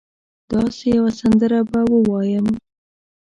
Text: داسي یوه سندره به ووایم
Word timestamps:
داسي 0.51 0.89
یوه 0.97 1.11
سندره 1.19 1.59
به 1.69 1.79
ووایم 1.91 2.47